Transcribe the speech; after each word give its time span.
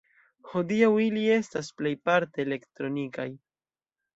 Hodiaŭ 0.53 0.89
ili 1.03 1.25
estas 1.35 1.69
plejparte 1.81 2.45
elektronikaj. 2.47 3.29